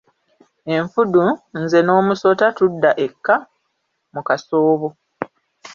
Enfudu, 0.75 1.23
Nze 1.61 1.79
n'omusota 1.83 2.45
tudda 2.57 2.91
ekka 3.05 3.35
mu 4.13 4.21
kasoobo. 4.27 4.87